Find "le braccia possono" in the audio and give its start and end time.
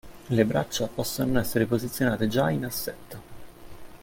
0.31-1.39